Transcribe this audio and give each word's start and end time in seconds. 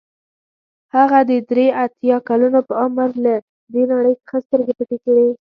هغه 0.95 1.19
د 1.29 1.31
درې 1.49 1.67
اتیا 1.83 2.17
کلونو 2.27 2.59
په 2.67 2.73
عمر 2.83 3.09
له 3.25 3.33
دې 3.73 3.83
نړۍ 3.93 4.13
څخه 4.21 4.37
سترګې 4.45 4.73
پټې 4.77 4.97
کړې. 5.03 5.27